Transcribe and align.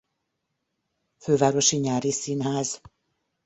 Fővárosi 1.17 1.77
Nyári 1.77 2.11
Színház. 2.11 2.81